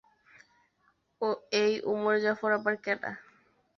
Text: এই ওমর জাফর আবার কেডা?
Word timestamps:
এই 1.61 1.73
ওমর 1.91 2.15
জাফর 2.23 2.51
আবার 2.57 2.75
কেডা? 2.85 3.11